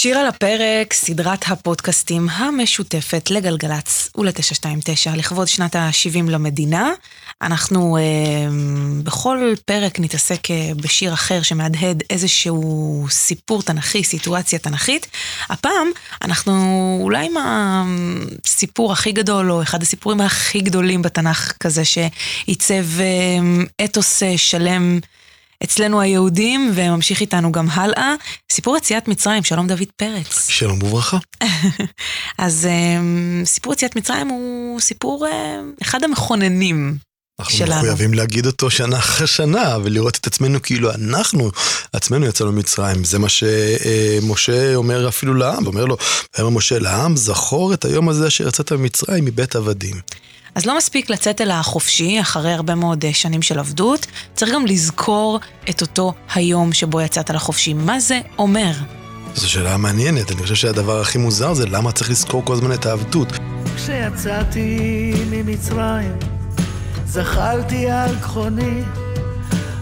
שיר 0.00 0.18
על 0.18 0.26
הפרק, 0.26 0.92
סדרת 0.92 1.44
הפודקאסטים 1.48 2.28
המשותפת 2.28 3.30
לגלגלצ 3.30 4.10
ול-929 4.14 5.16
לכבוד 5.16 5.48
שנת 5.48 5.76
ה-70 5.76 6.30
למדינה. 6.30 6.90
אנחנו 7.42 7.96
אה, 7.96 8.02
בכל 9.02 9.52
פרק 9.64 10.00
נתעסק 10.00 10.50
אה, 10.50 10.70
בשיר 10.76 11.12
אחר 11.12 11.42
שמהדהד 11.42 12.02
איזשהו 12.10 13.06
סיפור 13.10 13.62
תנכי, 13.62 14.04
סיטואציה 14.04 14.58
תנכית. 14.58 15.06
הפעם 15.48 15.86
אנחנו 16.22 16.52
אולי 17.02 17.26
עם 17.26 17.34
הסיפור 18.44 18.92
הכי 18.92 19.12
גדול, 19.12 19.52
או 19.52 19.62
אחד 19.62 19.82
הסיפורים 19.82 20.20
הכי 20.20 20.60
גדולים 20.60 21.02
בתנ"ך 21.02 21.52
כזה, 21.60 21.82
שעיצב 21.84 23.00
אה, 23.00 23.84
אתוס 23.84 24.22
אה, 24.22 24.38
שלם. 24.38 25.00
אצלנו 25.64 26.00
היהודים, 26.00 26.72
וממשיך 26.74 27.20
איתנו 27.20 27.52
גם 27.52 27.66
הלאה. 27.70 28.14
סיפור 28.52 28.76
יציאת 28.76 29.08
מצרים, 29.08 29.44
שלום 29.44 29.66
דוד 29.66 29.88
פרץ. 29.96 30.48
שלום 30.48 30.82
וברכה. 30.82 31.18
אז 32.38 32.66
אמ, 32.66 33.42
סיפור 33.44 33.72
יציאת 33.72 33.96
מצרים 33.96 34.28
הוא 34.28 34.80
סיפור, 34.80 35.26
אה, 35.26 35.60
אחד 35.82 36.04
המכוננים 36.04 36.96
אנחנו 37.40 37.58
שלנו. 37.58 37.76
מחויבים 37.76 38.14
להגיד 38.14 38.46
אותו 38.46 38.70
שנה 38.70 38.98
אחרי 38.98 39.26
שנה, 39.26 39.76
ולראות 39.84 40.16
את 40.16 40.26
עצמנו 40.26 40.62
כאילו 40.62 40.90
אנחנו 40.90 41.50
עצמנו 41.92 42.26
יצאנו 42.26 42.52
ממצרים. 42.52 43.04
זה 43.04 43.18
מה 43.18 43.28
שמשה 43.28 44.74
אומר 44.74 45.08
אפילו 45.08 45.34
לעם, 45.34 45.66
אומר 45.66 45.84
לו, 45.84 45.96
אומר 46.38 46.50
משה 46.50 46.78
לעם, 46.78 47.16
זכור 47.16 47.74
את 47.74 47.84
היום 47.84 48.08
הזה 48.08 48.26
אשר 48.26 48.48
יצאת 48.48 48.72
ממצרים 48.72 49.24
מבית 49.24 49.56
עבדים. 49.56 50.00
אז 50.54 50.66
לא 50.66 50.76
מספיק 50.76 51.10
לצאת 51.10 51.40
אל 51.40 51.50
החופשי 51.50 52.20
אחרי 52.20 52.52
הרבה 52.52 52.74
מאוד 52.74 53.04
אה, 53.04 53.14
שנים 53.14 53.42
של 53.42 53.58
עבדות, 53.58 54.06
צריך 54.34 54.52
גם 54.54 54.66
לזכור 54.66 55.40
את 55.70 55.80
אותו 55.80 56.12
היום 56.34 56.72
שבו 56.72 57.00
יצאת 57.00 57.30
לחופשי. 57.30 57.74
מה 57.74 58.00
זה 58.00 58.20
אומר? 58.38 58.72
זו 59.34 59.50
שאלה 59.50 59.76
מעניינת, 59.76 60.32
אני 60.32 60.42
חושב 60.42 60.54
שהדבר 60.54 61.00
הכי 61.00 61.18
מוזר 61.18 61.54
זה 61.54 61.66
למה 61.66 61.92
צריך 61.92 62.10
לזכור 62.10 62.44
כל 62.44 62.52
הזמן 62.52 62.72
את 62.72 62.86
העבדות. 62.86 63.28
כשיצאתי 63.76 65.12
ממצרים, 65.30 66.16
זחלתי 67.06 67.90
על 67.90 68.16
כחוני 68.16 68.82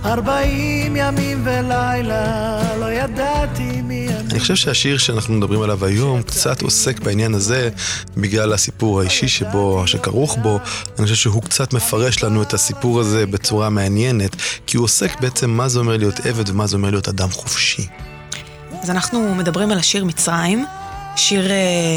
ארבעים 0.04 0.96
ימים 0.96 1.42
ולילה, 1.44 2.60
לא 2.80 2.92
ידעתי 2.92 3.82
מי 3.82 4.08
אני. 4.08 4.30
אני 4.30 4.40
חושב 4.40 4.54
שהשיר 4.54 4.98
שאנחנו 4.98 5.34
מדברים 5.34 5.62
עליו 5.62 5.84
היום 5.84 6.22
קצת 6.22 6.62
עוסק 6.62 7.00
בעניין 7.00 7.34
הזה 7.34 7.70
בגלל 8.16 8.52
הסיפור 8.52 9.00
האישי 9.00 9.28
שבו, 9.28 9.82
שכרוך 9.86 10.36
בו. 10.42 10.60
אני 10.98 11.06
חושב 11.06 11.14
שהוא 11.14 11.42
קצת 11.42 11.72
מפרש 11.72 12.24
לנו 12.24 12.42
את 12.42 12.54
הסיפור 12.54 13.00
הזה 13.00 13.26
בצורה 13.26 13.70
מעניינת, 13.70 14.36
כי 14.66 14.76
הוא 14.76 14.84
עוסק 14.84 15.20
בעצם 15.20 15.50
מה 15.50 15.68
זה 15.68 15.78
אומר 15.78 15.96
להיות 15.96 16.20
עבד 16.26 16.50
ומה 16.50 16.66
זה 16.66 16.76
אומר 16.76 16.90
להיות 16.90 17.08
אדם 17.08 17.30
חופשי. 17.30 17.86
אז 18.82 18.90
אנחנו 18.90 19.34
מדברים 19.34 19.70
על 19.70 19.78
השיר 19.78 20.04
מצרים. 20.04 20.66
שיר 21.18 21.50
אה, 21.50 21.56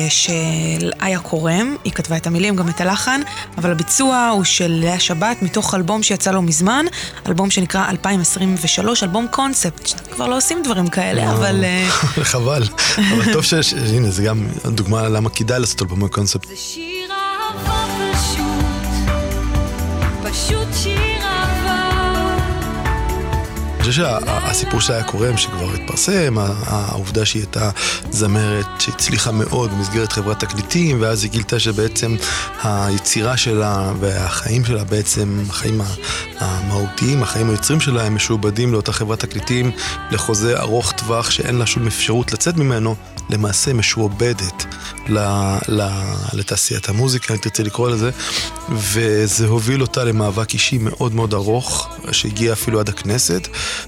של 0.09 0.91
איה 1.02 1.19
קורם, 1.19 1.75
היא 1.83 1.94
כתבה 1.94 2.17
את 2.17 2.27
המילים, 2.27 2.55
גם 2.55 2.69
את 2.69 2.81
הלחן, 2.81 3.22
אבל 3.58 3.72
הביצוע 3.72 4.30
הוא 4.33 4.44
של 4.44 4.72
לאה 4.83 5.00
שבת 5.00 5.41
מתוך 5.41 5.75
אלבום 5.75 6.03
שיצא 6.03 6.31
לו 6.31 6.41
מזמן, 6.41 6.86
אלבום 7.28 7.50
שנקרא 7.50 7.89
2023, 7.89 9.03
אלבום 9.03 9.28
קונספט, 9.31 10.11
כבר 10.11 10.28
לא 10.28 10.38
עושים 10.38 10.63
דברים 10.63 10.88
כאלה, 10.88 11.31
אבל... 11.31 11.63
אה, 11.63 11.89
חבל, 12.31 12.63
אבל 12.97 13.33
טוב 13.33 13.44
שיש, 13.44 13.73
הנה, 13.73 14.11
זה 14.11 14.23
גם 14.23 14.47
דוגמה 14.66 15.09
למה 15.09 15.30
כדאי 15.30 15.59
לעשות 15.59 15.81
אלבומי 15.81 16.09
קונספט. 16.09 16.47
זה 16.47 16.56
שיר 16.56 17.11
אהבה 17.11 18.00
חושב 23.81 24.03
שהסיפור 24.03 24.79
שלה 24.81 24.95
היה 24.95 25.03
קורם, 25.03 25.37
שכבר 25.37 25.73
התפרסם, 25.73 26.35
העובדה 26.65 27.25
שהיא 27.25 27.41
הייתה 27.41 27.69
זמרת 28.11 28.65
שהצליחה 28.79 29.31
מאוד 29.31 29.71
במסגרת 29.71 30.11
חברת 30.11 30.39
תקליטים, 30.39 31.01
ואז 31.01 31.23
היא 31.23 31.31
גילתה 31.31 31.59
שבעצם 31.59 32.15
היצירה 32.63 33.38
שלה 33.38 33.91
והחיים 33.99 34.65
שלה 34.65 34.83
בעצם, 34.83 35.39
החיים 35.49 35.81
המהותיים, 36.39 37.23
החיים 37.23 37.50
היוצרים 37.50 37.79
שלה, 37.79 38.03
הם 38.03 38.16
משועבדים 38.16 38.73
לאותה 38.73 38.91
חברת 38.91 39.19
תקליטים 39.19 39.72
לחוזה 40.11 40.59
ארוך 40.59 40.91
טווח 40.91 41.29
שאין 41.29 41.56
לה 41.56 41.66
שום 41.66 41.88
אפשרות 41.88 42.33
לצאת 42.33 42.57
ממנו, 42.57 42.95
למעשה 43.31 43.74
משועבדת 43.74 44.66
לתעשיית 46.34 46.90
המוזיקה, 46.90 47.34
אם 47.34 47.40
תרצה 47.40 47.64
לקרוא 47.64 47.90
לזה, 47.90 48.09
וזה 48.69 49.47
הוביל 49.47 49.81
אותה 49.81 50.03
למאבק 50.03 50.53
אישי 50.53 50.78
מאוד 50.78 51.14
מאוד 51.14 51.34
ארוך, 51.34 51.90
שהגיע 52.12 52.53
אפילו 52.53 52.80
עד 52.80 52.90
הכנסת, 52.90 53.47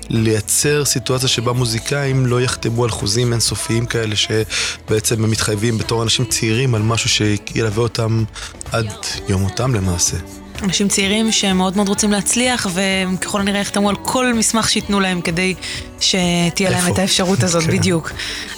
לייצר 0.10 0.86
סיטואציה 0.86 1.28
שבה 1.28 1.54
מוזיקאים 1.54 2.26
לא 2.26 2.42
יחתמו 2.42 2.84
על 2.84 2.90
חוזים 2.90 3.32
אינסופיים 3.32 3.86
כאלה 3.86 4.16
שבעצם 4.16 5.24
הם 5.24 5.32
מתחייבים 5.32 5.78
בתור 5.78 6.04
אנשים 6.04 6.26
צעירים 6.26 6.76
על 6.76 6.82
משהו 6.82 7.10
שילווה 7.10 7.84
אותם 7.84 8.24
עד 8.72 8.90
יום 9.30 9.42
מותם 9.42 9.76
למעשה. 9.76 10.43
אנשים 10.62 10.88
צעירים 10.88 11.32
שהם 11.32 11.58
מאוד 11.58 11.78
רוצים 11.88 12.12
להצליח, 12.12 12.68
וככל 12.74 13.42
הנראה 13.42 13.60
יחתמו 13.60 13.90
על 13.90 13.96
כל 13.96 14.34
מסמך 14.34 14.70
שייתנו 14.70 15.00
להם 15.00 15.22
כדי 15.22 15.54
שתהיה 16.00 16.70
להם 16.70 16.94
את 16.94 17.00
האפשרות 17.00 17.44
הזאת, 17.44 17.64
כן. 17.64 17.72
בדיוק. 17.72 18.12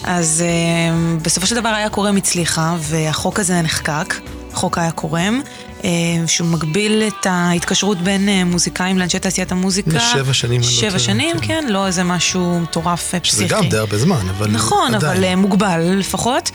אז 0.04 0.44
uh, 0.46 1.22
בסופו 1.22 1.46
של 1.46 1.54
דבר 1.54 1.68
היה 1.68 1.88
קורם 1.88 2.16
הצליחה, 2.16 2.76
והחוק 2.80 3.40
הזה 3.40 3.62
נחקק, 3.62 4.14
חוק 4.52 4.78
היה 4.78 4.90
קורם. 4.90 5.40
אה, 5.84 5.90
שהוא 6.26 6.48
מגביל 6.48 7.02
את 7.08 7.26
ההתקשרות 7.26 7.98
בין 7.98 8.28
אה, 8.28 8.44
מוזיקאים 8.44 8.98
לאנשי 8.98 9.18
תעשיית 9.18 9.52
המוזיקה. 9.52 9.90
לשבע 9.90 10.32
שנים. 10.32 10.60
לא 10.60 10.66
שבע 10.66 10.98
שנים, 10.98 11.40
כן, 11.40 11.64
לא 11.68 11.86
איזה 11.86 12.04
משהו 12.04 12.60
מטורף 12.60 13.14
אה, 13.14 13.20
פסיכי. 13.20 13.36
שזה 13.36 13.54
גם 13.54 13.68
די 13.68 13.76
הרבה 13.76 13.98
זמן, 13.98 14.28
אבל 14.38 14.50
נכון, 14.50 14.94
עדיין. 14.94 15.22
אבל 15.22 15.34
מוגבל 15.34 15.80
לפחות. 15.80 16.50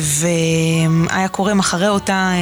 והיה 0.00 1.28
קורם 1.28 1.58
אחרי 1.58 1.88
אותה 1.88 2.32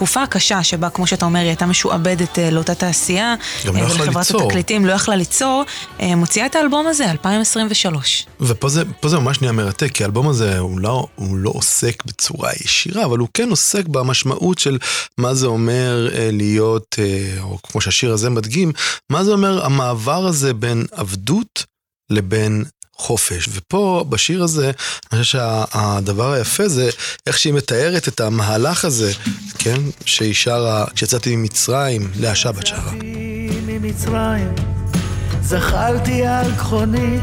התקופה 0.00 0.22
הקשה 0.22 0.62
שבה, 0.62 0.90
כמו 0.90 1.06
שאתה 1.06 1.24
אומר, 1.24 1.38
היא 1.38 1.48
הייתה 1.48 1.66
משועבדת 1.66 2.38
אה, 2.38 2.50
לאותה 2.50 2.74
תעשייה. 2.74 3.34
גם 3.66 3.76
לא 3.76 3.80
אה, 3.80 3.86
יכלה 3.86 4.06
ליצור. 4.06 4.42
התקליטים, 4.42 4.86
לא 4.86 4.92
יכלה 4.92 5.16
ליצור, 5.16 5.64
אה, 6.00 6.16
מוציאה 6.16 6.46
את 6.46 6.54
האלבום 6.54 6.86
הזה, 6.86 7.10
2023. 7.10 8.26
ופה 8.40 8.68
זה, 8.68 8.82
זה 9.04 9.18
ממש 9.18 9.40
נהיה 9.40 9.52
מרתק, 9.52 9.92
כי 9.92 10.04
האלבום 10.04 10.28
הזה 10.28 10.58
הוא 10.58 10.80
לא, 10.80 11.06
הוא 11.14 11.36
לא 11.36 11.50
עוסק 11.54 12.04
בצורה 12.04 12.50
ישירה, 12.64 13.04
אבל 13.04 13.18
הוא 13.18 13.28
כן 13.34 13.50
עוסק 13.50 13.88
במשמעות 13.88 14.58
של 14.58 14.78
מה 15.18 15.34
זה 15.34 15.46
אומר 15.46 16.08
להיות, 16.14 16.98
או 17.40 17.58
כמו 17.62 17.80
שהשיר 17.80 18.12
הזה 18.12 18.30
מדגים, 18.30 18.72
מה 19.10 19.24
זה 19.24 19.32
אומר 19.32 19.64
המעבר 19.66 20.26
הזה 20.26 20.54
בין 20.54 20.86
עבדות 20.92 21.64
לבין 22.10 22.64
חופש. 23.00 23.48
ופה, 23.52 24.04
בשיר 24.08 24.42
הזה, 24.42 24.70
אני 25.12 25.22
חושב 25.22 25.38
שהדבר 25.72 26.32
היפה 26.32 26.68
זה 26.68 26.90
איך 27.26 27.38
שהיא 27.38 27.52
מתארת 27.52 28.08
את 28.08 28.20
המהלך 28.20 28.84
הזה, 28.84 29.12
כן? 29.58 29.80
שהיא 30.04 30.34
שרה, 30.34 30.84
כשיצאתי 30.94 31.36
ממצרים, 31.36 32.10
לאה 32.20 32.34
שבת 32.34 32.66
שרה. 32.66 32.92
זחלתי 35.42 36.26
על 36.26 36.54
כחוני 36.54 37.18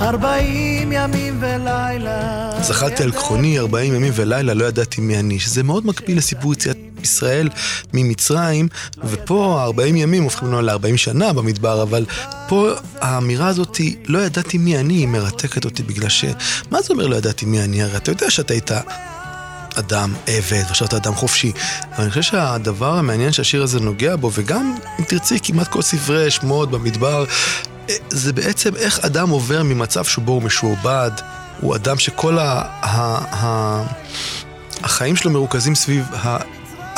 ארבעים 0.00 0.92
ימים 0.92 1.38
ולילה. 1.40 2.50
זחלתי 2.62 3.02
על 3.02 3.12
כחוני 3.12 3.58
ארבעים 3.58 3.94
ימים 3.94 4.12
ולילה, 4.16 4.54
לא 4.54 4.64
ידעתי 4.64 5.00
מי 5.00 5.18
אני, 5.18 5.40
שזה 5.40 5.62
מאוד 5.62 5.86
מקביל 5.86 6.18
לסיפור 6.18 6.52
יציאת 6.52 6.77
ישראל 7.02 7.48
ממצרים, 7.92 8.68
ופה 9.04 9.62
ארבעים 9.62 9.96
ימים 9.96 10.22
הופכים 10.22 10.48
לנו 10.48 10.62
לארבעים 10.62 10.96
שנה 10.96 11.32
במדבר, 11.32 11.82
אבל 11.82 12.06
פה 12.48 12.70
האמירה 13.00 13.48
הזאת, 13.48 13.80
לא 14.06 14.18
ידעתי 14.18 14.58
מי 14.58 14.78
אני, 14.78 14.94
היא 14.94 15.08
מרתקת 15.08 15.64
אותי 15.64 15.82
בגלל 15.82 16.08
ש... 16.08 16.24
מה 16.70 16.82
זה 16.82 16.92
אומר 16.92 17.06
לא 17.06 17.16
ידעתי 17.16 17.46
מי 17.46 17.60
אני? 17.60 17.82
הרי 17.82 17.96
אתה 17.96 18.10
יודע 18.10 18.30
שאתה 18.30 18.54
היית... 18.54 18.70
אדם 19.78 20.14
עבד, 20.26 20.62
ועכשיו 20.66 20.86
אתה 20.86 20.96
אדם 20.96 21.14
חופשי. 21.14 21.52
אבל 21.94 22.02
אני 22.02 22.08
חושב 22.08 22.22
שהדבר 22.22 22.94
המעניין 22.94 23.32
שהשיר 23.32 23.62
הזה 23.62 23.80
נוגע 23.80 24.16
בו, 24.16 24.30
וגם, 24.34 24.74
אם 24.98 25.04
תרצי, 25.04 25.38
כמעט 25.42 25.68
כל 25.68 25.82
ספרי 25.82 26.30
שמות 26.30 26.70
במדבר, 26.70 27.24
זה 28.08 28.32
בעצם 28.32 28.76
איך 28.76 29.04
אדם 29.04 29.30
עובר 29.30 29.62
ממצב 29.62 30.04
שבו 30.04 30.32
הוא 30.32 30.42
משועבד, 30.42 31.10
הוא 31.60 31.76
אדם 31.76 31.98
שכל 31.98 32.38
ה... 32.38 32.62
ה, 32.82 33.18
ה 33.34 33.82
החיים 34.82 35.16
שלו 35.16 35.30
מרוכזים 35.30 35.74
סביב 35.74 36.04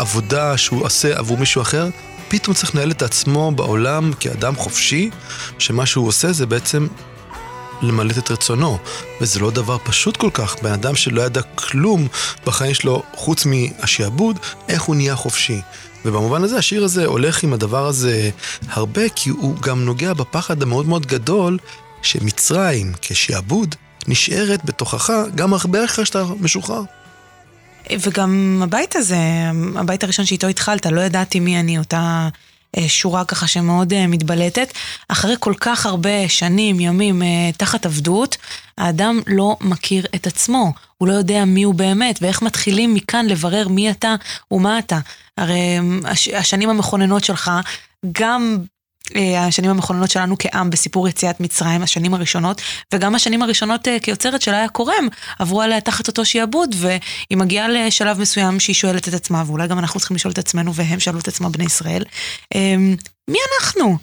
העבודה 0.00 0.56
שהוא 0.56 0.84
עושה 0.84 1.18
עבור 1.18 1.38
מישהו 1.38 1.62
אחר, 1.62 1.88
פתאום 2.28 2.54
צריך 2.54 2.74
לנהל 2.74 2.90
את 2.90 3.02
עצמו 3.02 3.52
בעולם 3.52 4.12
כאדם 4.20 4.56
חופשי, 4.56 5.10
שמה 5.58 5.86
שהוא 5.86 6.08
עושה 6.08 6.32
זה 6.32 6.46
בעצם 6.46 6.86
למלט 7.82 8.18
את 8.18 8.30
רצונו. 8.30 8.78
וזה 9.20 9.40
לא 9.40 9.50
דבר 9.50 9.76
פשוט 9.84 10.16
כל 10.16 10.30
כך, 10.34 10.56
בן 10.62 10.72
אדם 10.72 10.96
שלא 10.96 11.22
ידע 11.22 11.42
כלום 11.42 12.08
בחיים 12.46 12.74
שלו 12.74 13.02
חוץ 13.14 13.46
מהשעבוד, 13.46 14.38
איך 14.68 14.82
הוא 14.82 14.96
נהיה 14.96 15.16
חופשי. 15.16 15.60
ובמובן 16.04 16.44
הזה 16.44 16.56
השיר 16.56 16.84
הזה 16.84 17.06
הולך 17.06 17.42
עם 17.42 17.52
הדבר 17.52 17.86
הזה 17.86 18.30
הרבה, 18.68 19.08
כי 19.08 19.30
הוא 19.30 19.56
גם 19.56 19.84
נוגע 19.84 20.14
בפחד 20.14 20.62
המאוד 20.62 20.86
מאוד 20.86 21.06
גדול 21.06 21.58
שמצרים 22.02 22.92
כשעבוד 23.02 23.74
נשארת 24.08 24.64
בתוכך 24.64 25.12
גם 25.34 25.54
הרבה 25.54 25.84
אחרי 25.84 26.06
שאתה 26.06 26.24
משוחרר. 26.40 26.82
וגם 27.98 28.60
הבית 28.64 28.96
הזה, 28.96 29.16
הבית 29.76 30.04
הראשון 30.04 30.24
שאיתו 30.24 30.46
התחלת, 30.46 30.86
לא 30.86 31.00
ידעתי 31.00 31.40
מי 31.40 31.60
אני, 31.60 31.78
אותה 31.78 32.28
שורה 32.86 33.24
ככה 33.24 33.46
שמאוד 33.46 34.06
מתבלטת. 34.06 34.72
אחרי 35.08 35.34
כל 35.40 35.54
כך 35.60 35.86
הרבה 35.86 36.28
שנים, 36.28 36.80
ימים, 36.80 37.22
תחת 37.56 37.86
עבדות, 37.86 38.36
האדם 38.78 39.20
לא 39.26 39.56
מכיר 39.60 40.06
את 40.14 40.26
עצמו. 40.26 40.72
הוא 40.98 41.08
לא 41.08 41.12
יודע 41.12 41.44
מי 41.44 41.62
הוא 41.62 41.74
באמת, 41.74 42.18
ואיך 42.22 42.42
מתחילים 42.42 42.94
מכאן 42.94 43.26
לברר 43.26 43.68
מי 43.68 43.90
אתה 43.90 44.14
ומה 44.50 44.78
אתה. 44.78 44.98
הרי 45.38 45.78
השנים 46.34 46.70
המכוננות 46.70 47.24
שלך, 47.24 47.50
גם 48.12 48.58
אה, 48.58 48.79
השנים 49.38 49.70
המכוננות 49.70 50.10
שלנו 50.10 50.36
כעם 50.38 50.70
בסיפור 50.70 51.08
יציאת 51.08 51.40
מצרים, 51.40 51.82
השנים 51.82 52.14
הראשונות, 52.14 52.62
וגם 52.94 53.14
השנים 53.14 53.42
הראשונות 53.42 53.88
אה, 53.88 53.98
כיוצרת 54.00 54.42
של 54.42 54.54
היה 54.54 54.68
קורם, 54.68 55.08
עברו 55.38 55.62
עליה 55.62 55.80
תחת 55.80 56.08
אותו 56.08 56.24
שעבוד, 56.24 56.74
והיא 56.78 57.38
מגיעה 57.38 57.68
לשלב 57.68 58.18
מסוים 58.20 58.60
שהיא 58.60 58.74
שואלת 58.74 59.08
את 59.08 59.14
עצמה, 59.14 59.42
ואולי 59.46 59.68
גם 59.68 59.78
אנחנו 59.78 60.00
צריכים 60.00 60.14
לשאול 60.14 60.32
את 60.32 60.38
עצמנו, 60.38 60.74
והם 60.74 61.00
שאלו 61.00 61.18
את 61.18 61.28
עצמם, 61.28 61.52
בני 61.52 61.64
ישראל, 61.64 62.04
אמ, 62.54 62.96
מי 63.28 63.38
אנחנו? 63.54 63.98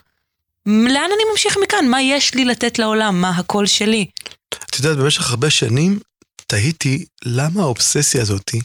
לאן 0.65 1.09
אני 1.15 1.23
ממשיך 1.31 1.57
מכאן? 1.63 1.87
מה 1.87 2.01
יש 2.01 2.33
לי 2.33 2.45
לתת 2.45 2.79
לעולם? 2.79 3.21
מה 3.21 3.29
הקול 3.29 3.65
שלי? 3.65 4.05
את 4.49 4.79
יודעת, 4.79 4.97
במשך 4.97 5.29
הרבה 5.29 5.49
שנים 5.49 5.99
תהיתי 6.47 7.05
למה 7.25 7.61
האובססיה 7.61 8.21
הזאתי 8.21 8.61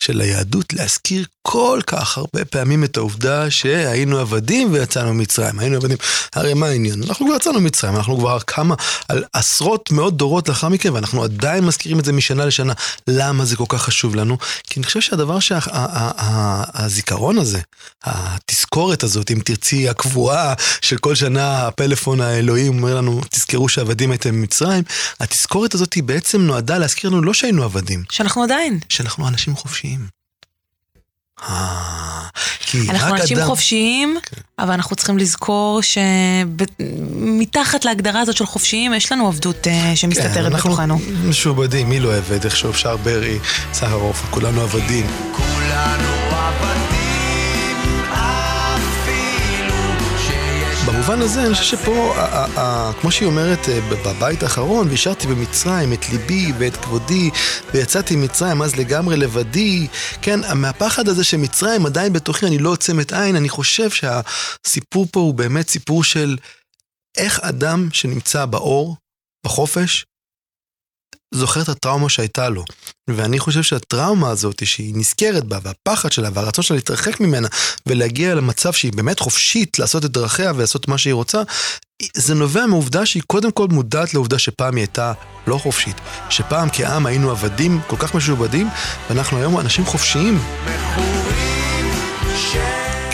של 0.00 0.20
היהדות 0.20 0.72
להזכיר 0.72 1.26
כל 1.48 1.80
כך 1.86 2.18
הרבה 2.18 2.44
פעמים 2.44 2.84
את 2.84 2.96
העובדה 2.96 3.50
שהיינו 3.50 4.18
עבדים 4.18 4.72
ויצאנו 4.72 5.14
ממצרים. 5.14 5.58
היינו 5.58 5.76
עבדים, 5.76 5.96
הרי 6.34 6.54
מה 6.54 6.66
העניין? 6.66 7.02
אנחנו 7.02 7.26
כבר 7.26 7.36
יצאנו 7.36 7.60
ממצרים, 7.60 7.96
אנחנו 7.96 8.18
כבר 8.18 8.38
כמה, 8.40 8.74
על 9.08 9.24
עשרות 9.32 9.90
מאות 9.90 10.16
דורות 10.16 10.48
לאחר 10.48 10.68
מכן, 10.68 10.92
ואנחנו 10.92 11.24
עדיין 11.24 11.64
מזכירים 11.64 11.98
את 11.98 12.04
זה 12.04 12.12
משנה 12.12 12.44
לשנה. 12.44 12.72
למה 13.06 13.44
זה 13.44 13.56
כל 13.56 13.64
כך 13.68 13.82
חשוב 13.82 14.14
לנו? 14.14 14.38
כי 14.62 14.80
אני 14.80 14.86
חושב 14.86 15.00
שהדבר 15.00 15.38
שהזיכרון 15.40 17.38
הזה, 17.38 17.60
התזכורת 18.04 19.02
הזאת, 19.02 19.30
אם 19.30 19.38
תרצי, 19.44 19.88
הקבועה 19.88 20.54
של 20.80 20.98
כל 20.98 21.14
שנה 21.14 21.66
הפלאפון 21.66 22.20
האלוהים 22.20 22.78
אומר 22.78 22.94
לנו, 22.94 23.20
תזכרו 23.30 23.68
שעבדים 23.68 24.10
הייתם 24.10 24.30
במצרים, 24.30 24.84
התזכורת 25.20 25.74
הזאת 25.74 25.94
היא 25.94 26.02
בעצם 26.02 26.40
נועדה 26.40 26.78
להזכיר 26.78 27.10
לנו 27.10 27.22
לא 27.22 27.34
שהיינו 27.34 27.64
עבדים. 27.64 28.04
שאנחנו 28.10 28.42
עדיין. 28.42 28.78
שאנחנו 28.88 29.28
אנשים 29.28 29.56
חופשיים. 29.56 30.16
אה, 31.42 32.28
אנחנו 32.88 33.16
אנשים 33.16 33.38
אדם... 33.38 33.46
חופשיים, 33.46 34.18
כן. 34.22 34.40
אבל 34.58 34.72
אנחנו 34.72 34.96
צריכים 34.96 35.18
לזכור 35.18 35.80
שמתחת 35.82 37.84
להגדרה 37.84 38.20
הזאת 38.20 38.36
של 38.36 38.46
חופשיים, 38.46 38.94
יש 38.94 39.12
לנו 39.12 39.26
עבדות 39.26 39.66
אה, 39.66 39.96
שמסתתרת 39.96 40.52
כן, 40.52 40.58
בתוכנו. 40.58 40.94
אנחנו 40.94 41.28
משועבדים, 41.28 41.88
מי 41.88 42.00
לא 42.00 42.16
עבד? 42.16 42.44
איך 42.44 42.56
שאפשר 42.56 42.96
ברי, 42.96 43.38
סהרוף, 43.72 44.26
כולנו 44.30 44.60
עבדים. 44.60 45.06
כולנו 45.32 46.16
במובן 51.06 51.22
הזה, 51.22 51.46
אני 51.46 51.54
חושב 51.54 51.76
שפה, 51.76 52.14
כמו 53.00 53.10
שהיא 53.12 53.26
אומרת 53.26 53.68
אה, 53.68 53.80
בבית 53.80 54.42
האחרון, 54.42 54.88
והשארתי 54.88 55.26
במצרים 55.26 55.92
את 55.92 56.08
ליבי 56.08 56.52
ואת 56.58 56.76
כבודי, 56.76 57.30
ויצאתי 57.74 58.16
ממצרים 58.16 58.62
אז 58.62 58.76
לגמרי 58.76 59.16
לבדי, 59.16 59.86
כן, 60.22 60.40
מהפחד 60.54 61.08
הזה 61.08 61.24
שמצרים 61.24 61.86
עדיין 61.86 62.12
בתוכי, 62.12 62.46
אני 62.46 62.58
לא 62.58 62.70
עוצמת 62.70 63.12
עין, 63.12 63.36
אני 63.36 63.48
חושב 63.48 63.90
שהסיפור 63.90 65.06
פה 65.12 65.20
הוא 65.20 65.34
באמת 65.34 65.68
סיפור 65.68 66.04
של 66.04 66.36
איך 67.16 67.40
אדם 67.40 67.88
שנמצא 67.92 68.44
באור, 68.44 68.96
בחופש, 69.46 70.04
זוכר 71.34 71.62
את 71.62 71.68
הטראומה 71.68 72.08
שהייתה 72.08 72.48
לו. 72.48 72.64
ואני 73.08 73.38
חושב 73.38 73.62
שהטראומה 73.62 74.30
הזאת 74.30 74.66
שהיא 74.66 74.94
נזכרת 74.96 75.44
בה, 75.44 75.58
והפחד 75.62 76.12
שלה, 76.12 76.28
והרצון 76.34 76.64
שלה 76.64 76.76
להתרחק 76.76 77.20
ממנה, 77.20 77.48
ולהגיע 77.86 78.34
למצב 78.34 78.72
שהיא 78.72 78.92
באמת 78.92 79.20
חופשית 79.20 79.78
לעשות 79.78 80.04
את 80.04 80.10
דרכיה 80.10 80.52
ולעשות 80.56 80.88
מה 80.88 80.98
שהיא 80.98 81.14
רוצה, 81.14 81.42
זה 82.14 82.34
נובע 82.34 82.66
מעובדה 82.66 83.06
שהיא 83.06 83.22
קודם 83.26 83.50
כל 83.50 83.66
מודעת 83.70 84.14
לעובדה 84.14 84.38
שפעם 84.38 84.76
היא 84.76 84.82
הייתה 84.82 85.12
לא 85.46 85.58
חופשית. 85.58 85.96
שפעם 86.30 86.68
כעם 86.72 87.06
היינו 87.06 87.30
עבדים 87.30 87.80
כל 87.86 87.96
כך 87.96 88.14
משועבדים, 88.14 88.68
ואנחנו 89.10 89.38
היום 89.38 89.60
אנשים 89.60 89.86
חופשיים. 89.86 90.38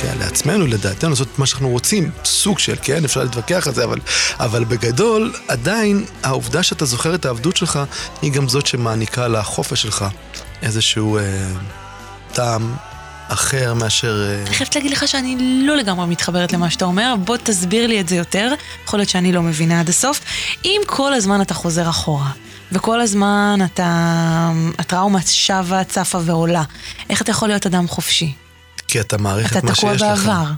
כן, 0.02 0.18
לעצמנו, 0.18 0.66
לדעתנו, 0.66 1.10
לעשות 1.10 1.38
מה 1.38 1.46
שאנחנו 1.46 1.68
רוצים, 1.68 2.10
סוג 2.24 2.58
של, 2.58 2.74
כן, 2.82 3.04
אפשר 3.04 3.22
להתווכח 3.22 3.66
על 3.66 3.74
זה, 3.74 3.84
אבל, 3.84 3.98
אבל 4.40 4.64
בגדול, 4.64 5.32
עדיין, 5.48 6.04
העובדה 6.22 6.62
שאתה 6.62 6.84
זוכר 6.84 7.14
את 7.14 7.24
העבדות 7.24 7.56
שלך, 7.56 7.80
היא 8.22 8.32
גם 8.32 8.48
זאת 8.48 8.66
שמעניקה 8.66 9.28
לחופש 9.28 9.82
שלך 9.82 10.04
איזשהו 10.62 11.18
אה, 11.18 11.22
טעם 12.32 12.74
אחר 13.28 13.74
מאשר... 13.74 14.28
אה, 14.28 14.42
אני 14.46 14.54
חייבת 14.54 14.74
להגיד 14.74 14.90
לך 14.90 15.08
שאני 15.08 15.36
לא 15.66 15.76
לגמרי 15.76 16.06
מתחברת 16.06 16.52
למה 16.52 16.70
שאתה 16.70 16.84
אומר, 16.84 17.14
בוא 17.24 17.36
תסביר 17.36 17.86
לי 17.86 18.00
את 18.00 18.08
זה 18.08 18.16
יותר, 18.16 18.54
יכול 18.84 18.98
להיות 18.98 19.08
שאני 19.08 19.32
לא 19.32 19.42
מבינה 19.42 19.80
עד 19.80 19.88
הסוף. 19.88 20.20
אם 20.64 20.80
כל 20.86 21.14
הזמן 21.14 21.40
אתה 21.40 21.54
חוזר 21.54 21.88
אחורה, 21.88 22.30
וכל 22.72 23.00
הזמן 23.00 23.58
אתה... 23.64 24.50
הטראומה 24.78 25.18
שבה, 25.26 25.84
צפה 25.84 26.18
ועולה, 26.24 26.62
איך 27.10 27.22
אתה 27.22 27.30
יכול 27.30 27.48
להיות 27.48 27.66
אדם 27.66 27.88
חופשי? 27.88 28.41
כי 28.92 29.00
אתה 29.00 29.18
מעריך 29.18 29.56
את 29.56 29.64
מה 29.64 29.74
שיש 29.74 29.84
לך. 29.84 30.02
אתה 30.02 30.16
תקוע 30.22 30.34
בעבר. 30.34 30.50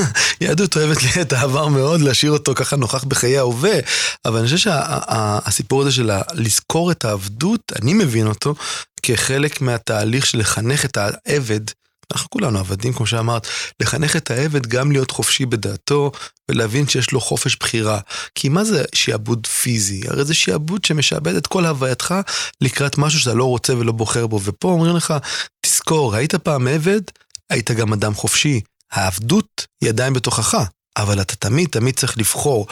יהדות 0.40 0.76
אוהבת 0.76 0.98
את 1.20 1.32
העבר 1.32 1.68
מאוד, 1.68 2.00
להשאיר 2.00 2.32
אותו 2.32 2.54
ככה 2.54 2.76
נוכח 2.76 3.04
בחיי 3.04 3.38
ההווה, 3.38 3.78
אבל 4.24 4.38
אני 4.38 4.44
חושב 4.44 4.56
שהסיפור 4.56 5.82
הזה 5.82 5.92
של 5.92 6.10
לזכור 6.34 6.90
את 6.90 7.04
העבדות, 7.04 7.72
אני 7.82 7.94
מבין 7.94 8.26
אותו 8.26 8.54
כחלק 9.02 9.60
מהתהליך 9.60 10.26
של 10.26 10.38
לחנך 10.38 10.84
את 10.84 10.96
העבד 10.96 11.60
אנחנו 12.12 12.30
כולנו 12.30 12.58
עבדים, 12.58 12.92
כמו 12.92 13.06
שאמרת, 13.06 13.46
לחנך 13.80 14.16
את 14.16 14.30
העבד 14.30 14.66
גם 14.66 14.92
להיות 14.92 15.10
חופשי 15.10 15.46
בדעתו 15.46 16.12
ולהבין 16.50 16.88
שיש 16.88 17.12
לו 17.12 17.20
חופש 17.20 17.56
בחירה. 17.56 18.00
כי 18.34 18.48
מה 18.48 18.64
זה 18.64 18.84
שיעבוד 18.94 19.46
פיזי? 19.46 20.00
הרי 20.08 20.24
זה 20.24 20.34
שיעבוד 20.34 20.84
שמשעבד 20.84 21.34
את 21.34 21.46
כל 21.46 21.66
הווייתך 21.66 22.14
לקראת 22.60 22.98
משהו 22.98 23.20
שאתה 23.20 23.34
לא 23.34 23.44
רוצה 23.44 23.76
ולא 23.76 23.92
בוחר 23.92 24.26
בו. 24.26 24.40
ופה 24.44 24.68
אומרים 24.68 24.96
לך, 24.96 25.14
תזכור, 25.70 26.14
היית 26.14 26.34
פעם 26.34 26.68
עבד, 26.68 27.00
היית 27.50 27.70
גם 27.70 27.92
אדם 27.92 28.14
חופשי. 28.14 28.60
העבדות 28.92 29.66
היא 29.80 29.88
עדיין 29.88 30.12
בתוכך, 30.12 30.64
אבל 30.96 31.20
אתה 31.20 31.36
תמיד 31.36 31.68
תמיד 31.68 31.96
צריך 31.96 32.18
לבחור 32.18 32.66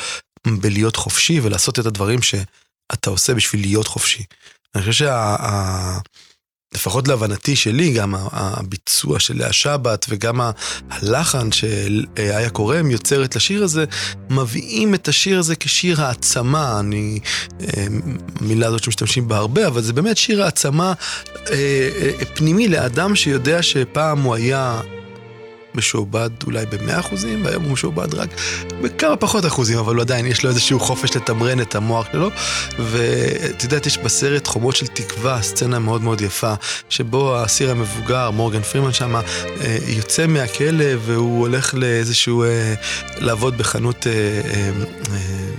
בלהיות 0.46 0.96
חופשי 0.96 1.40
ולעשות 1.40 1.78
את 1.78 1.86
הדברים 1.86 2.22
שאתה 2.22 3.10
עושה 3.10 3.34
בשביל 3.34 3.60
להיות 3.60 3.86
חופשי. 3.86 4.24
אני 4.74 4.82
חושב 4.82 4.92
שה... 4.92 5.98
לפחות 6.75 7.09
להבנתי 7.09 7.56
שלי, 7.56 7.93
גם 7.93 8.15
הביצוע 8.32 9.20
של 9.20 9.38
לאה 9.38 9.53
שבת 9.53 10.06
וגם 10.09 10.41
הלחן 10.91 11.53
של 11.53 12.05
איה 12.19 12.50
קורם 12.50 12.91
יוצרת 12.91 13.37
לשיר 13.37 13.65
הזה, 13.65 13.85
מביאים 14.31 14.94
את 14.94 15.09
השיר 15.09 15.38
הזה 15.38 15.56
כשיר 15.56 16.03
העצמה, 16.03 16.81
אני, 16.81 17.19
אה, 17.61 17.87
המילה 18.41 18.67
הזאת 18.67 18.85
שמשתמשים 18.85 19.29
בה 19.29 19.37
הרבה, 19.37 19.67
אבל 19.67 19.82
זה 19.82 19.93
באמת 19.93 20.17
שיר 20.17 20.43
העצמה 20.43 20.93
אה, 21.51 21.55
אה, 22.03 22.25
פנימי 22.34 22.69
לאדם 22.69 23.17
שיודע 23.17 23.63
שפעם 23.63 24.22
הוא 24.22 24.34
היה 24.34 24.81
משועבד 25.79 26.31
אולי 26.47 26.67
ב-100 26.67 27.01
אחוזים, 27.01 27.44
והיום 27.44 27.63
הוא 27.65 27.73
משועבד 27.73 28.15
רק 28.15 28.29
בכמה 28.82 29.17
פחות 29.17 29.47
אחוזים, 29.47 29.79
אבל 29.79 30.01
עדיין 30.01 30.27
יש 30.27 30.44
לו 30.44 30.51
איזשהו 30.51 30.81
חופש 30.81 31.17
לתמרן 31.17 31.61
את 31.61 31.75
המוח 31.75 32.06
שלו. 32.13 32.31
ואת 32.79 33.63
יודעת, 33.65 33.87
יש 33.87 33.99
בסרט 33.99 34.47
חומות 34.47 34.77
של 34.77 34.87
תקווה, 34.87 35.43
סצנה 35.43 35.79
מאוד 35.79 36.03
מאוד 36.03 36.20
יפה, 36.20 36.55
שבו 36.89 37.37
האסיר 37.37 37.70
המבוגר, 37.70 38.31
מורגן 38.31 38.63
פרימן 38.63 38.93
שם, 38.93 39.17
אה, 39.17 39.79
יוצא 39.87 40.27
מהכלא 40.27 40.85
והוא 41.05 41.41
הולך 41.41 41.75
לאיזשהו, 41.75 42.43
אה, 42.43 42.75
לעבוד 43.19 43.58
בחנות 43.58 44.06
אה, 44.06 44.70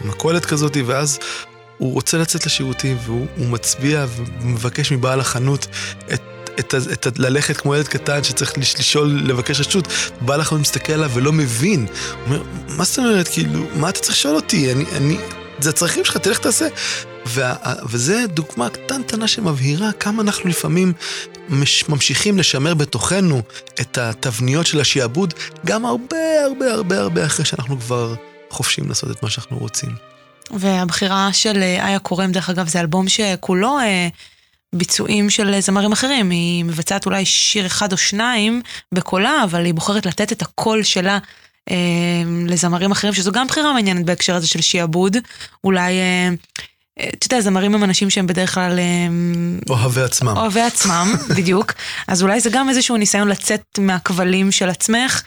מכולת 0.05 0.45
כזאת, 0.45 0.77
ואז 0.85 1.19
הוא 1.77 1.93
רוצה 1.93 2.17
לצאת 2.17 2.45
לשירותים 2.45 2.97
והוא 3.05 3.27
מצביע 3.37 4.05
ומבקש 4.41 4.91
מבעל 4.91 5.19
החנות 5.19 5.67
את 6.13 6.21
את, 6.59 6.75
את, 6.93 7.07
את, 7.07 7.19
ללכת 7.19 7.57
כמו 7.57 7.75
ילד 7.75 7.87
קטן 7.87 8.23
שצריך 8.23 8.53
לשאול, 8.57 9.21
לבקש 9.23 9.59
רשות, 9.59 9.87
בא 10.21 10.35
לך 10.35 10.51
ומסתכל 10.51 10.93
עליו 10.93 11.11
ולא 11.13 11.31
מבין. 11.31 11.85
הוא 11.85 12.25
אומר, 12.25 12.43
מה 12.67 12.83
זאת 12.83 12.99
אומרת, 12.99 13.27
כאילו, 13.27 13.65
מה 13.75 13.89
אתה 13.89 13.99
צריך 13.99 14.17
לשאול 14.17 14.35
אותי? 14.35 14.71
אני, 14.71 14.85
אני, 14.95 15.17
זה 15.59 15.69
הצרכים 15.69 16.05
שלך, 16.05 16.17
תלך 16.17 16.39
תעשה. 16.39 16.67
וה, 17.25 17.55
וזה 17.89 18.25
דוגמה 18.27 18.69
קטנטנה 18.69 19.27
שמבהירה 19.27 19.91
כמה 19.91 20.21
אנחנו 20.21 20.49
לפעמים 20.49 20.93
מש, 21.49 21.89
ממשיכים 21.89 22.37
לשמר 22.37 22.73
בתוכנו 22.73 23.41
את 23.81 23.97
התבניות 23.97 24.67
של 24.67 24.79
השעבוד, 24.79 25.33
גם 25.65 25.85
הרבה 25.85 26.17
הרבה 26.45 26.73
הרבה 26.73 26.99
הרבה 26.99 27.25
אחרי 27.25 27.45
שאנחנו 27.45 27.79
כבר 27.79 28.15
חופשים 28.49 28.89
לעשות 28.89 29.11
את 29.11 29.23
מה 29.23 29.29
שאנחנו 29.29 29.57
רוצים. 29.57 29.89
והבחירה 30.51 31.29
של 31.33 31.57
אה, 31.61 31.87
איה 31.87 31.99
קורם, 31.99 32.31
דרך 32.31 32.49
אגב, 32.49 32.67
זה 32.67 32.79
אלבום 32.79 33.09
שכולו... 33.09 33.79
אה... 33.79 34.07
ביצועים 34.75 35.29
של 35.29 35.59
זמרים 35.59 35.91
אחרים, 35.91 36.29
היא 36.29 36.65
מבצעת 36.65 37.05
אולי 37.05 37.25
שיר 37.25 37.65
אחד 37.65 37.91
או 37.91 37.97
שניים 37.97 38.61
בקולה, 38.91 39.43
אבל 39.43 39.65
היא 39.65 39.73
בוחרת 39.73 40.05
לתת 40.05 40.31
את 40.31 40.41
הקול 40.41 40.83
שלה 40.83 41.17
אה, 41.69 41.75
לזמרים 42.47 42.91
אחרים, 42.91 43.13
שזו 43.13 43.31
גם 43.31 43.47
בחירה 43.47 43.73
מעניינת 43.73 44.05
בהקשר 44.05 44.35
הזה 44.35 44.47
של 44.47 44.61
שיעבוד. 44.61 45.17
אולי 45.63 45.93
אה, 45.93 46.29
אתה 46.99 47.25
יודע, 47.25 47.41
זמרים 47.41 47.75
הם 47.75 47.83
אנשים 47.83 48.09
שהם 48.09 48.27
בדרך 48.27 48.53
כלל... 48.53 48.79
אוהבי 49.69 50.01
עצמם. 50.01 50.33
אוהבי 50.37 50.61
עצמם, 50.61 51.13
בדיוק. 51.37 51.73
אז 52.07 52.23
אולי 52.23 52.39
זה 52.39 52.49
גם 52.49 52.69
איזשהו 52.69 52.97
ניסיון 52.97 53.27
לצאת 53.27 53.79
מהכבלים 53.79 54.51
של 54.51 54.69
עצמך, 54.69 55.21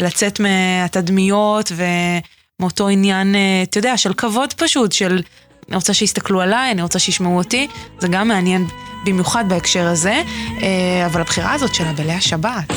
לצאת 0.00 0.40
מהתדמיות 0.40 1.72
ומאותו 2.60 2.88
עניין, 2.88 3.34
אתה 3.62 3.78
יודע, 3.78 3.96
של 3.96 4.14
כבוד 4.14 4.52
פשוט, 4.52 4.92
של 4.92 5.22
אני 5.72 5.76
רוצה 5.76 5.94
שיסתכלו 5.94 6.40
עליי, 6.40 6.70
אני 6.70 6.82
רוצה 6.82 6.98
שישמעו 6.98 7.38
אותי, 7.38 7.68
זה 7.98 8.08
גם 8.08 8.28
מעניין 8.28 8.66
במיוחד 9.04 9.44
בהקשר 9.48 9.86
הזה, 9.86 10.22
אבל 11.06 11.20
הבחירה 11.20 11.52
הזאת 11.52 11.74
שלה 11.74 11.92
בליל 11.92 12.10
השבת. 12.10 12.72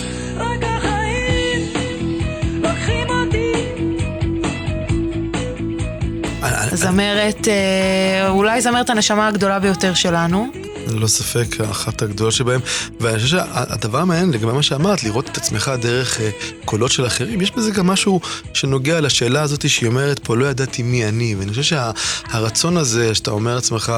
זמרת, 6.71 7.47
אה, 7.47 8.29
אולי 8.29 8.61
זמרת 8.61 8.89
הנשמה 8.89 9.27
הגדולה 9.27 9.59
ביותר 9.59 9.93
שלנו. 9.93 10.64
ללא 10.87 11.07
ספק, 11.07 11.61
אחת 11.61 12.01
הגדולות 12.01 12.33
שבהם. 12.33 12.61
ואני 12.99 13.19
חושב 13.19 13.37
שהדבר 13.37 13.99
המעניין 13.99 14.31
לגבי 14.31 14.51
מה 14.51 14.63
שאמרת, 14.63 15.03
לראות 15.03 15.29
את 15.29 15.37
עצמך 15.37 15.71
דרך 15.81 16.21
אה, 16.21 16.29
קולות 16.65 16.91
של 16.91 17.05
אחרים, 17.05 17.41
יש 17.41 17.51
בזה 17.51 17.71
גם 17.71 17.87
משהו 17.87 18.19
שנוגע 18.53 19.01
לשאלה 19.01 19.41
הזאת 19.41 19.69
שהיא 19.69 19.87
אומרת 19.87 20.19
פה, 20.19 20.37
לא 20.37 20.45
ידעתי 20.45 20.83
מי 20.83 21.05
אני. 21.05 21.35
ואני 21.35 21.49
חושב 21.49 21.63
שהרצון 21.63 22.77
הזה, 22.77 23.15
שאתה 23.15 23.31
אומר 23.31 23.55
לעצמך, 23.55 23.93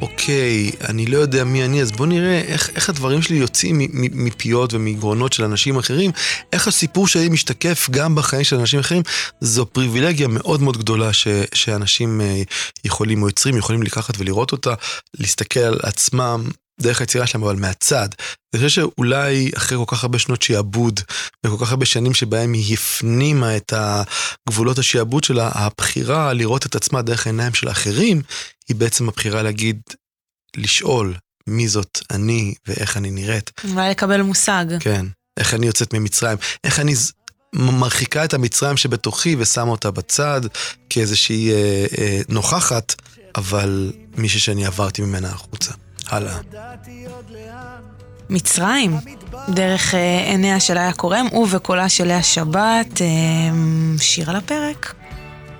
אוקיי, 0.00 0.70
אני 0.88 1.06
לא 1.06 1.18
יודע 1.18 1.44
מי 1.44 1.64
אני, 1.64 1.82
אז 1.82 1.92
בוא 1.92 2.06
נראה 2.06 2.40
איך, 2.40 2.70
איך 2.76 2.88
הדברים 2.88 3.22
שלי 3.22 3.36
יוצאים 3.36 3.80
מפיות 4.12 4.74
ומגרונות 4.74 5.32
של 5.32 5.44
אנשים 5.44 5.78
אחרים, 5.78 6.10
איך 6.52 6.68
הסיפור 6.68 7.08
שלי 7.08 7.28
משתקף 7.28 7.88
גם 7.90 8.14
בחיים 8.14 8.44
של 8.44 8.58
אנשים 8.58 8.80
אחרים, 8.80 9.02
זו 9.40 9.66
פריבילגיה 9.66 10.28
מאוד 10.28 10.62
מאוד 10.62 10.76
גדולה 10.76 11.12
ש, 11.12 11.28
שאנשים 11.54 12.20
אה, 12.20 12.42
יכולים, 12.84 13.22
או 13.22 13.28
יוצרים, 13.28 13.56
יכולים 13.56 13.82
לקחת 13.82 14.14
ולראות 14.18 14.52
אותה, 14.52 14.74
להסתכל 15.18 15.60
על 15.60 15.78
עצמם. 15.82 16.23
עצמם 16.24 16.50
דרך 16.80 17.00
היצירה 17.00 17.26
שלהם, 17.26 17.44
אבל 17.44 17.56
מהצד. 17.56 18.08
אני 18.54 18.62
חושב 18.62 18.68
שאולי 18.68 19.50
אחרי 19.56 19.78
כל 19.78 19.96
כך 19.96 20.02
הרבה 20.02 20.18
שנות 20.18 20.42
שיעבוד, 20.42 21.00
וכל 21.46 21.64
כך 21.64 21.70
הרבה 21.70 21.86
שנים 21.86 22.14
שבהם 22.14 22.52
היא 22.52 22.74
הפנימה 22.74 23.56
את 23.56 23.72
הגבולות 23.76 24.78
השיעבוד 24.78 25.24
שלה, 25.24 25.50
הבחירה 25.54 26.32
לראות 26.32 26.66
את 26.66 26.74
עצמה 26.74 27.02
דרך 27.02 27.26
העיניים 27.26 27.54
של 27.54 27.68
האחרים, 27.68 28.22
היא 28.68 28.76
בעצם 28.76 29.08
הבחירה 29.08 29.42
להגיד, 29.42 29.80
לשאול 30.56 31.14
מי 31.46 31.68
זאת 31.68 31.98
אני 32.10 32.54
ואיך 32.66 32.96
אני 32.96 33.10
נראית. 33.10 33.50
אולי 33.70 33.90
לקבל 33.90 34.22
מושג. 34.22 34.64
כן. 34.80 35.06
איך 35.36 35.54
אני 35.54 35.66
יוצאת 35.66 35.94
ממצרים, 35.94 36.38
איך 36.64 36.80
אני 36.80 36.94
מרחיקה 37.54 38.24
את 38.24 38.34
המצרים 38.34 38.76
שבתוכי 38.76 39.36
ושמה 39.38 39.70
אותה 39.70 39.90
בצד 39.90 40.40
כאיזושהי 40.90 41.52
אה, 41.52 41.86
אה, 41.98 42.20
נוכחת, 42.28 42.94
אבל 43.36 43.92
מישהי 44.16 44.40
שאני 44.40 44.66
עברתי 44.66 45.02
ממנה 45.02 45.28
החוצה. 45.28 45.72
הלאה. 46.14 46.38
מצרים, 48.30 48.98
דרך 49.48 49.94
אה, 49.94 50.24
עיניה 50.26 50.60
של 50.60 50.78
איה 50.78 50.92
קורם 50.92 51.26
ובקולה 51.32 51.88
של 51.88 52.04
לאה 52.04 52.22
שבת, 52.22 53.02
אה, 53.02 53.06
שיר 53.98 54.30
על 54.30 54.36
הפרק. 54.36 54.94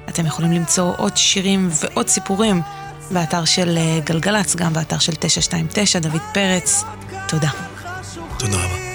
אתם 0.09 0.27
יכולים 0.27 0.53
למצוא 0.53 0.93
עוד 0.97 1.17
שירים 1.17 1.69
ועוד 1.83 2.09
סיפורים 2.09 2.63
באתר 3.11 3.45
של 3.45 3.79
אה, 3.79 4.01
גלגלצ, 4.05 4.57
גם 4.57 4.73
באתר 4.73 4.99
של 4.99 5.13
929, 5.15 5.99
דוד 5.99 6.21
פרץ. 6.35 6.85
תודה. 7.29 7.51
תודה 8.39 8.57
רבה. 8.57 8.94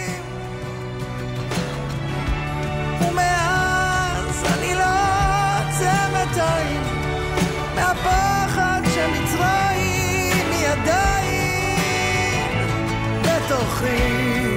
会 13.69 14.48